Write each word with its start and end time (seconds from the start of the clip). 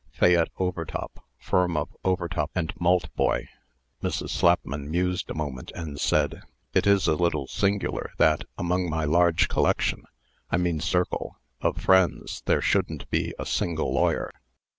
"Fayette 0.09 0.49
Overtop, 0.57 1.23
firm 1.37 1.77
of 1.77 1.95
Overtop 2.03 2.49
& 2.53 2.55
Maltboy." 2.81 3.45
Mrs. 4.01 4.31
Slapman 4.31 4.89
mused 4.89 5.29
a 5.29 5.35
moment, 5.35 5.71
and 5.75 5.99
said: 6.01 6.41
"It 6.73 6.87
is 6.87 7.07
a 7.07 7.13
little 7.13 7.45
singular, 7.45 8.09
that, 8.17 8.43
among 8.57 8.89
my 8.89 9.05
large 9.05 9.47
collection 9.47 10.05
I 10.49 10.57
mean 10.57 10.79
circle 10.79 11.37
of 11.61 11.77
friends, 11.77 12.41
there 12.47 12.61
shouldn't 12.63 13.11
be 13.11 13.35
a 13.37 13.45
single 13.45 13.93
lawyer." 13.93 14.31